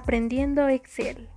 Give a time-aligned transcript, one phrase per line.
[0.00, 1.28] Aprendiendo Excel.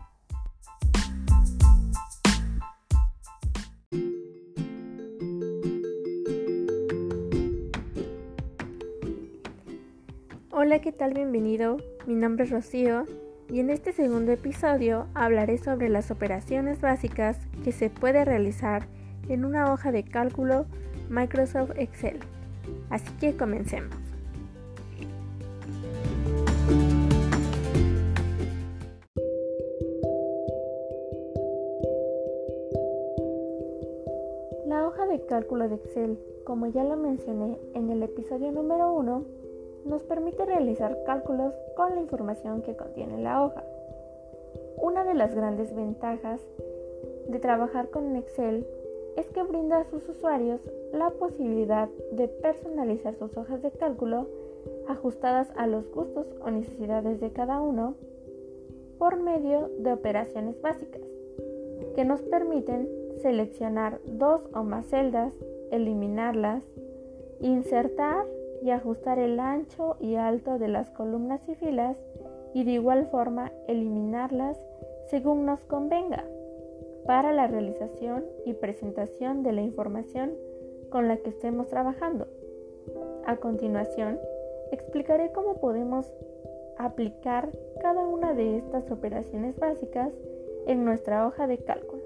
[10.51, 11.15] Hola, ¿qué tal?
[11.15, 11.77] Bienvenido.
[12.05, 13.07] Mi nombre es Rocío
[13.49, 18.85] y en este segundo episodio hablaré sobre las operaciones básicas que se puede realizar
[19.27, 20.67] en una hoja de cálculo
[21.09, 22.19] Microsoft Excel.
[22.91, 24.10] Así que comencemos.
[35.41, 39.25] Cálculo de Excel, como ya lo mencioné en el episodio número 1,
[39.85, 43.63] nos permite realizar cálculos con la información que contiene la hoja.
[44.79, 46.39] Una de las grandes ventajas
[47.27, 48.67] de trabajar con Excel
[49.17, 50.61] es que brinda a sus usuarios
[50.93, 54.27] la posibilidad de personalizar sus hojas de cálculo
[54.87, 57.95] ajustadas a los gustos o necesidades de cada uno
[58.99, 61.01] por medio de operaciones básicas
[61.95, 65.33] que nos permiten seleccionar dos o más celdas,
[65.71, 66.63] eliminarlas,
[67.39, 68.25] insertar
[68.61, 71.97] y ajustar el ancho y alto de las columnas y filas
[72.53, 74.59] y de igual forma eliminarlas
[75.09, 76.25] según nos convenga
[77.05, 80.33] para la realización y presentación de la información
[80.89, 82.27] con la que estemos trabajando.
[83.25, 84.19] A continuación,
[84.71, 86.11] explicaré cómo podemos
[86.77, 87.49] aplicar
[87.81, 90.13] cada una de estas operaciones básicas
[90.67, 92.00] en nuestra hoja de cálculo.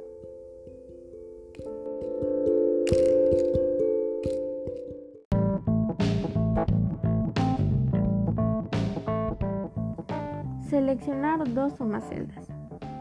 [10.76, 12.50] Seleccionar dos o más celdas.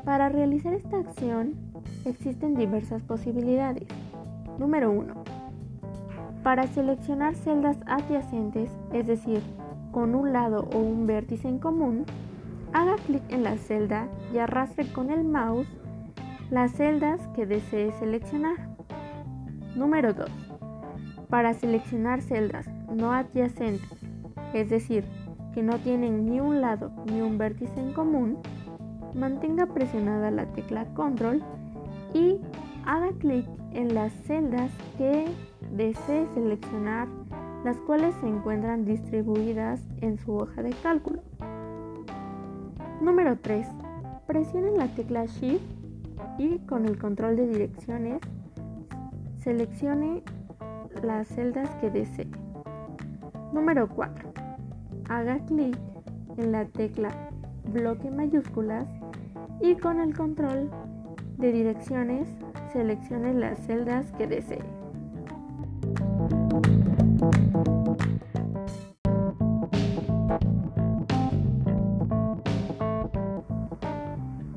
[0.04, 1.54] Para realizar esta acción
[2.04, 3.88] existen diversas posibilidades.
[4.60, 5.12] Número 1.
[6.44, 9.40] Para seleccionar celdas adyacentes, es decir,
[9.90, 12.04] con un lado o un vértice en común,
[12.72, 15.66] haga clic en la celda y arrastre con el mouse
[16.52, 18.68] las celdas que desee seleccionar.
[19.74, 20.30] Número 2.
[21.28, 23.98] Para seleccionar celdas no adyacentes,
[24.52, 25.04] es decir,
[25.54, 28.38] que no tienen ni un lado ni un vértice en común,
[29.14, 31.42] mantenga presionada la tecla Control
[32.12, 32.40] y
[32.84, 35.26] haga clic en las celdas que
[35.70, 37.08] desee seleccionar,
[37.64, 41.22] las cuales se encuentran distribuidas en su hoja de cálculo.
[43.00, 43.66] Número 3.
[44.26, 45.62] Presione la tecla Shift
[46.38, 48.20] y con el control de direcciones
[49.36, 50.22] seleccione
[51.02, 52.28] las celdas que desee.
[53.52, 54.43] Número 4.
[55.08, 55.76] Haga clic
[56.38, 57.10] en la tecla
[57.72, 58.88] bloque mayúsculas
[59.60, 60.70] y con el control
[61.38, 62.28] de direcciones
[62.72, 64.62] seleccione las celdas que desee.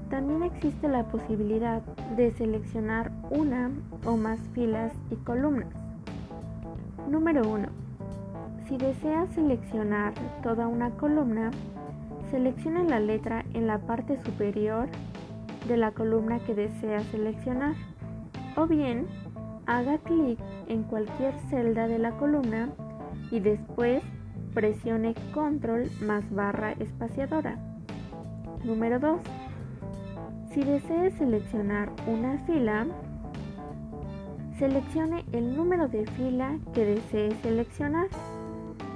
[0.09, 1.81] También existe la posibilidad
[2.15, 3.71] de seleccionar una
[4.05, 5.73] o más filas y columnas.
[7.09, 7.86] Número 1.
[8.67, 10.13] Si desea seleccionar
[10.43, 11.51] toda una columna,
[12.29, 14.89] seleccione la letra en la parte superior
[15.69, 17.75] de la columna que desea seleccionar
[18.57, 19.07] o bien
[19.67, 22.69] haga clic en cualquier celda de la columna
[23.31, 24.03] y después
[24.53, 27.57] presione control más barra espaciadora.
[28.65, 29.21] Número 2.
[30.51, 32.85] Si desea seleccionar una fila,
[34.57, 38.07] seleccione el número de fila que desee seleccionar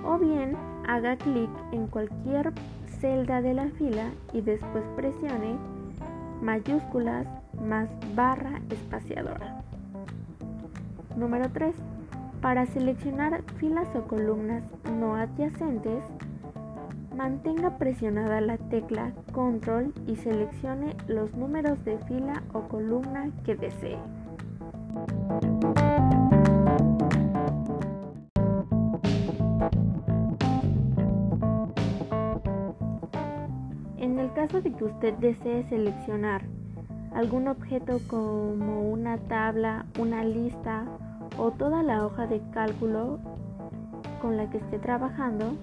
[0.05, 0.55] o bien
[0.87, 2.53] haga clic en cualquier
[2.99, 5.57] celda de la fila y después presione
[6.41, 7.27] mayúsculas
[7.61, 9.61] más barra espaciadora.
[11.15, 11.75] Número 3.
[12.41, 14.63] Para seleccionar filas o columnas
[14.99, 16.03] no adyacentes,
[17.15, 23.99] mantenga presionada la tecla Control y seleccione los números de fila o columna que desee.
[34.63, 36.43] De que usted desee seleccionar
[37.13, 40.85] algún objeto como una tabla, una lista
[41.37, 43.19] o toda la hoja de cálculo
[44.21, 45.53] con la que esté trabajando,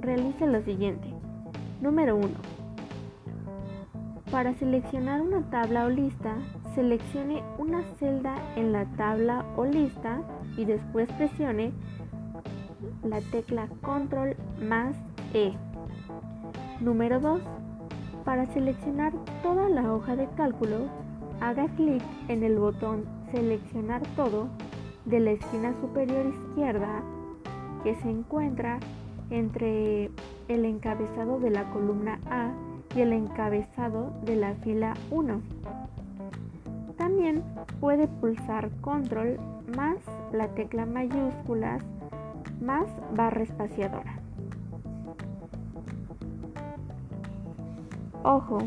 [0.00, 1.08] realice lo siguiente.
[1.80, 2.28] Número 1.
[4.30, 6.36] Para seleccionar una tabla o lista,
[6.74, 10.22] seleccione una celda en la tabla o lista
[10.56, 11.72] y después presione
[13.04, 14.96] la tecla Control más
[15.34, 15.52] E.
[16.80, 17.42] Número 2.
[18.24, 20.86] Para seleccionar toda la hoja de cálculo,
[21.40, 24.48] haga clic en el botón Seleccionar todo
[25.06, 27.02] de la esquina superior izquierda
[27.82, 28.78] que se encuentra
[29.30, 30.10] entre
[30.48, 32.52] el encabezado de la columna A
[32.94, 35.40] y el encabezado de la fila 1.
[36.98, 37.42] También
[37.80, 39.38] puede pulsar control
[39.74, 39.96] más
[40.32, 41.82] la tecla mayúsculas
[42.60, 42.86] más
[43.16, 44.21] barra espaciadora.
[48.24, 48.58] Ojo,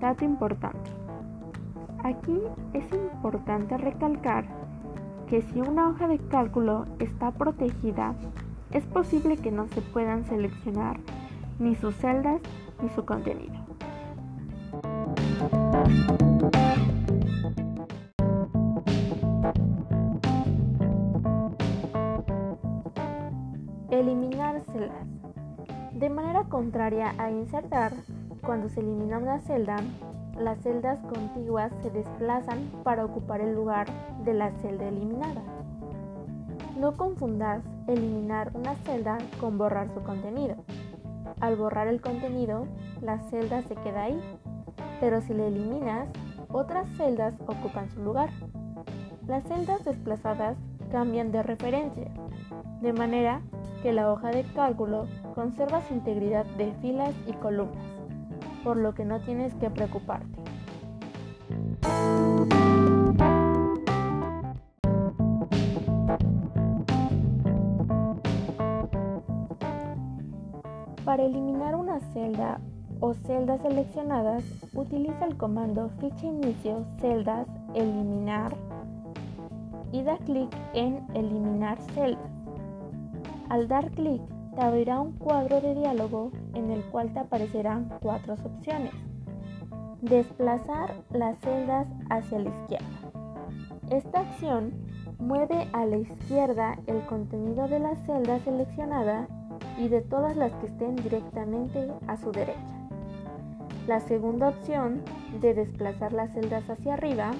[0.00, 0.90] dato importante.
[2.02, 2.40] Aquí
[2.72, 4.46] es importante recalcar
[5.28, 8.14] que si una hoja de cálculo está protegida,
[8.70, 10.98] es posible que no se puedan seleccionar
[11.58, 12.40] ni sus celdas
[12.82, 13.52] ni su contenido.
[23.90, 25.06] Eliminar celdas.
[25.92, 27.92] De manera contraria a insertar,
[28.44, 29.76] cuando se elimina una celda,
[30.36, 33.86] las celdas contiguas se desplazan para ocupar el lugar
[34.24, 35.42] de la celda eliminada.
[36.78, 40.56] No confundas eliminar una celda con borrar su contenido.
[41.40, 42.66] Al borrar el contenido,
[43.00, 44.20] la celda se queda ahí,
[45.00, 46.08] pero si la eliminas,
[46.50, 48.30] otras celdas ocupan su lugar.
[49.26, 50.56] Las celdas desplazadas
[50.90, 52.10] cambian de referencia,
[52.80, 53.40] de manera
[53.82, 57.84] que la hoja de cálculo conserva su integridad de filas y columnas,
[58.62, 60.38] por lo que no tienes que preocuparte.
[71.04, 72.60] Para eliminar una celda
[73.00, 78.54] o celdas seleccionadas, utiliza el comando ficha inicio celdas eliminar
[79.90, 82.32] y da clic en eliminar celdas.
[83.50, 84.22] Al dar clic,
[84.54, 88.92] te abrirá un cuadro de diálogo en el cual te aparecerán cuatro opciones.
[90.00, 92.86] Desplazar las celdas hacia la izquierda.
[93.90, 94.72] Esta acción
[95.18, 99.28] mueve a la izquierda el contenido de la celda seleccionada
[99.78, 102.88] y de todas las que estén directamente a su derecha.
[103.86, 105.02] La segunda opción
[105.40, 107.32] de desplazar las celdas hacia arriba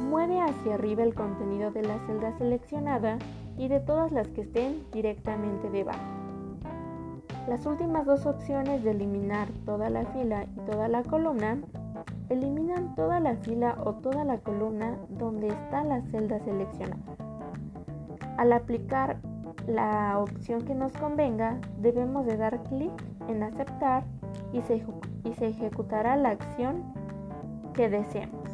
[0.00, 3.18] mueve hacia arriba el contenido de la celda seleccionada
[3.56, 6.00] y de todas las que estén directamente debajo.
[7.48, 11.58] Las últimas dos opciones de eliminar toda la fila y toda la columna
[12.30, 17.02] eliminan toda la fila o toda la columna donde está la celda seleccionada.
[18.38, 19.18] Al aplicar
[19.66, 22.92] la opción que nos convenga, debemos de dar clic
[23.28, 24.04] en aceptar
[24.52, 24.84] y se,
[25.24, 26.82] y se ejecutará la acción
[27.74, 28.44] que deseemos.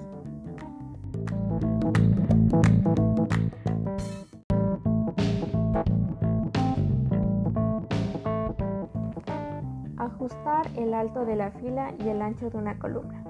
[10.30, 13.24] Ajustar el alto de la fila y el ancho de una columna.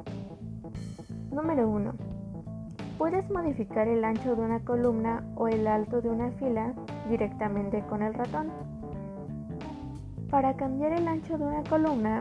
[1.32, 1.94] Número 1.
[2.98, 6.74] Puedes modificar el ancho de una columna o el alto de una fila
[7.08, 8.50] directamente con el ratón.
[10.30, 12.18] Para cambiar el ancho de una columna,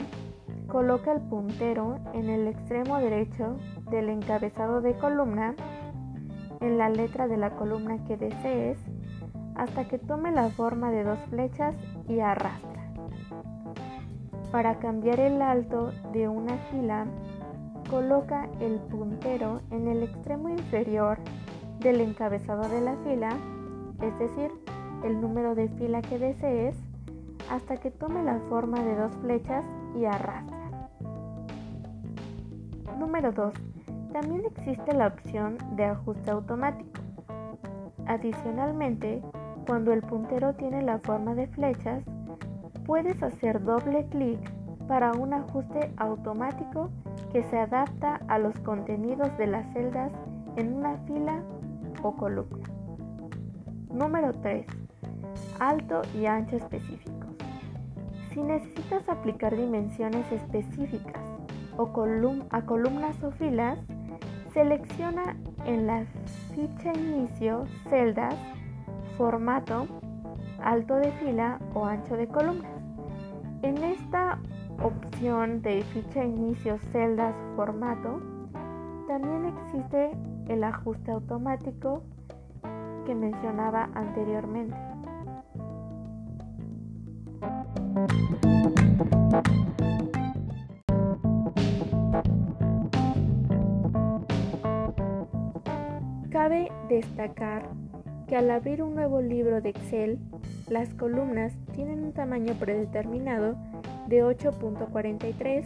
[0.68, 3.58] coloca el puntero en el extremo derecho
[3.92, 5.56] del encabezado de columna
[6.62, 8.78] en la letra de la columna que desees
[9.56, 11.76] hasta que tome la forma de dos flechas
[12.08, 12.79] y arrastra.
[14.51, 17.06] Para cambiar el alto de una fila,
[17.90, 21.19] coloca el puntero en el extremo inferior
[21.80, 23.30] del encabezado de la fila,
[24.01, 24.51] es decir,
[25.04, 26.76] el número de fila que desees,
[27.50, 30.90] hasta que tome la forma de dos flechas y arrastra.
[32.97, 33.54] Número 2.
[34.12, 37.02] También existe la opción de ajuste automático.
[38.07, 39.21] Adicionalmente,
[39.68, 42.04] cuando el puntero tiene la forma de flechas,
[42.90, 44.40] puedes hacer doble clic
[44.88, 46.90] para un ajuste automático
[47.31, 50.12] que se adapta a los contenidos de las celdas
[50.56, 51.44] en una fila
[52.02, 52.68] o columna.
[53.94, 54.66] Número 3.
[55.60, 57.30] Alto y ancho específicos.
[58.34, 61.22] Si necesitas aplicar dimensiones específicas
[62.50, 63.78] a columnas o filas,
[64.52, 66.06] selecciona en la
[66.56, 68.34] ficha inicio celdas,
[69.16, 69.86] formato,
[70.64, 72.79] alto de fila o ancho de columnas.
[73.61, 74.39] En esta
[74.81, 78.21] opción de ficha inicio celdas formato,
[79.07, 80.11] también existe
[80.47, 82.04] el ajuste automático
[83.06, 84.78] que mencionaba anteriormente.
[96.30, 97.69] Cabe destacar
[98.28, 100.19] que al abrir un nuevo libro de Excel,
[100.69, 103.56] las columnas tienen un tamaño predeterminado
[104.07, 105.66] de 8.43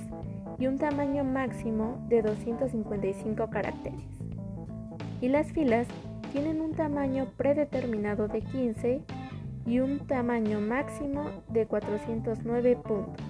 [0.60, 4.00] y un tamaño máximo de 255 caracteres.
[5.19, 5.88] Y las filas
[6.31, 9.01] tienen un tamaño predeterminado de 15
[9.65, 13.22] y un tamaño máximo de 409 puntos.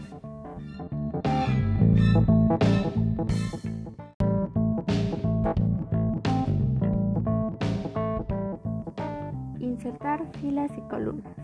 [9.60, 11.43] Insertar filas y columnas.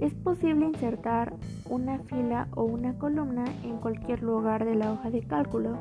[0.00, 1.34] Es posible insertar
[1.68, 5.76] una fila o una columna en cualquier lugar de la hoja de cálculo,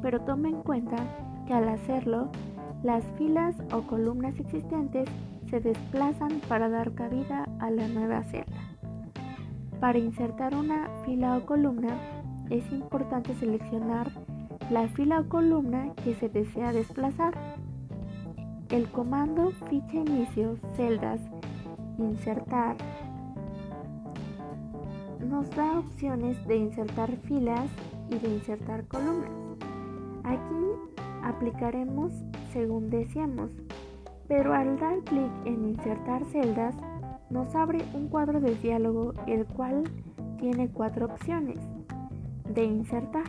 [0.00, 0.96] pero tome en cuenta
[1.46, 2.30] que al hacerlo,
[2.84, 5.08] las filas o columnas existentes
[5.50, 8.76] se desplazan para dar cabida a la nueva celda.
[9.80, 11.98] Para insertar una fila o columna,
[12.48, 14.08] es importante seleccionar
[14.70, 17.34] la fila o columna que se desea desplazar.
[18.70, 21.20] El comando ficha inicio celdas
[21.98, 22.76] insertar
[25.32, 27.70] nos da opciones de insertar filas
[28.10, 29.30] y de insertar columnas.
[30.24, 32.12] Aquí aplicaremos
[32.52, 33.50] según deseamos,
[34.28, 36.74] pero al dar clic en insertar celdas
[37.30, 39.84] nos abre un cuadro de diálogo el cual
[40.38, 41.58] tiene cuatro opciones
[42.52, 43.24] de insertar.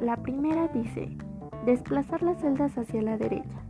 [0.00, 1.10] La primera dice
[1.66, 3.60] desplazar las celdas hacia la derecha.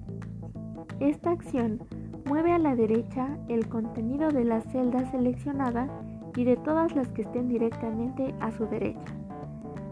[1.00, 1.80] Esta acción
[2.26, 5.88] mueve a la derecha el contenido de la celda seleccionada
[6.36, 9.14] y de todas las que estén directamente a su derecha.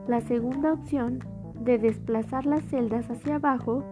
[0.06, 1.20] La segunda opción
[1.60, 3.84] de desplazar las celdas hacia abajo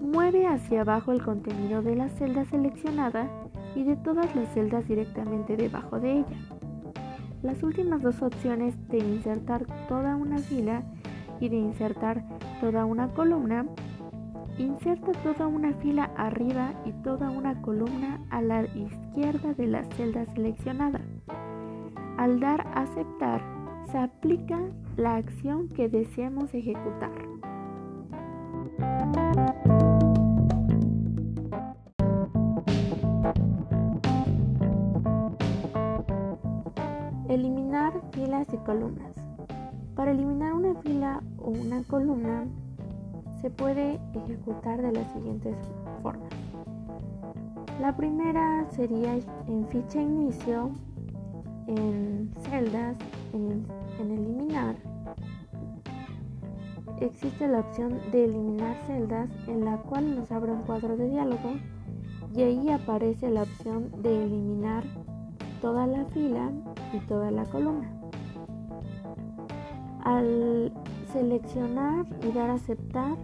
[0.00, 3.28] mueve hacia abajo el contenido de la celda seleccionada
[3.74, 6.36] y de todas las celdas directamente debajo de ella.
[7.42, 10.82] Las últimas dos opciones de insertar toda una fila
[11.40, 12.24] y de insertar
[12.60, 13.66] toda una columna,
[14.58, 20.24] inserta toda una fila arriba y toda una columna a la izquierda de la celda
[20.34, 21.00] seleccionada.
[22.22, 23.42] Al dar aceptar,
[23.90, 24.56] se aplica
[24.96, 27.10] la acción que deseamos ejecutar.
[37.28, 39.16] Eliminar filas y columnas.
[39.96, 42.44] Para eliminar una fila o una columna
[43.40, 45.56] se puede ejecutar de las siguientes
[46.04, 46.30] formas.
[47.80, 49.14] La primera sería
[49.48, 50.70] en ficha inicio
[51.66, 52.96] en celdas,
[53.32, 53.66] en,
[54.00, 54.76] eliminar,
[57.00, 61.54] existe la opción de eliminar celdas en la cual nos abre un cuadro de diálogo
[62.34, 64.84] y ahí aparece la opción de eliminar
[65.60, 66.50] toda la fila
[66.92, 67.90] y toda la columna.
[70.04, 70.72] Al
[71.12, 73.16] seleccionar y dar aceptar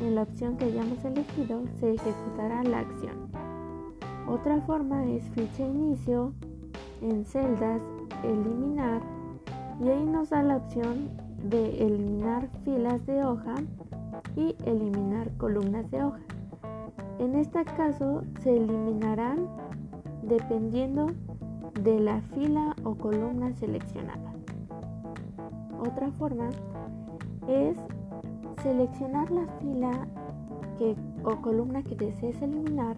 [0.00, 3.30] en la opción que hayamos elegido se ejecutará la acción.
[4.28, 6.34] Otra forma es ficha inicio
[7.02, 7.82] en celdas
[8.22, 9.00] eliminar
[9.80, 11.10] y ahí nos da la opción
[11.42, 13.54] de eliminar filas de hoja
[14.36, 16.20] y eliminar columnas de hoja.
[17.18, 19.46] En este caso se eliminarán
[20.22, 21.06] dependiendo
[21.82, 24.32] de la fila o columna seleccionada.
[25.78, 26.48] Otra forma
[27.48, 27.76] es
[28.62, 30.06] seleccionar la fila
[30.78, 32.96] que, o columna que desees eliminar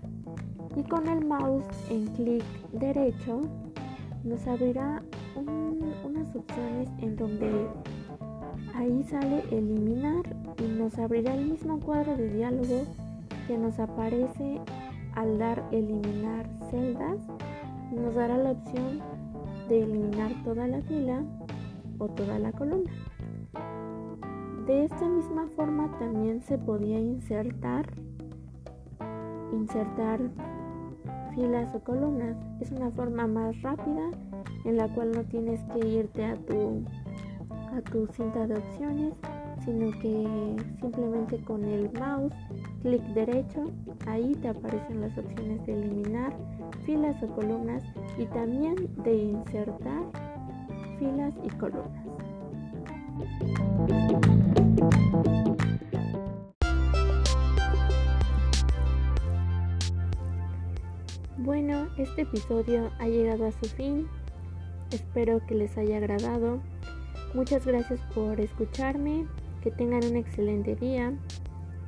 [0.76, 3.40] y con el mouse en clic derecho
[4.24, 5.02] nos abrirá
[6.04, 7.68] unas opciones en donde
[8.74, 10.22] ahí sale eliminar
[10.58, 12.84] y nos abrirá el mismo cuadro de diálogo
[13.46, 14.60] que nos aparece
[15.14, 17.18] al dar eliminar celdas.
[17.92, 19.00] Nos dará la opción
[19.68, 21.24] de eliminar toda la fila
[21.98, 22.90] o toda la columna.
[24.66, 27.86] De esta misma forma también se podía insertar
[29.52, 30.20] insertar
[31.34, 32.36] filas o columnas.
[32.60, 34.10] Es una forma más rápida
[34.64, 36.84] en la cual no tienes que irte a tu,
[37.76, 39.14] a tu cinta de opciones,
[39.64, 42.34] sino que simplemente con el mouse,
[42.82, 43.70] clic derecho,
[44.06, 46.32] ahí te aparecen las opciones de eliminar
[46.84, 47.82] filas o columnas
[48.18, 50.04] y también de insertar
[50.98, 52.08] filas y columnas.
[61.38, 64.08] Bueno, este episodio ha llegado a su fin.
[64.90, 66.58] Espero que les haya agradado.
[67.32, 69.24] Muchas gracias por escucharme.
[69.62, 71.12] Que tengan un excelente día.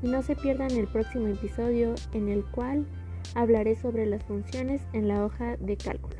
[0.02, 2.86] Y no se pierdan el próximo episodio en el cual
[3.34, 6.16] hablaré sobre las funciones en la hoja de cálculo.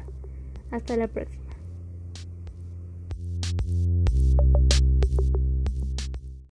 [0.72, 1.39] Hasta la próxima.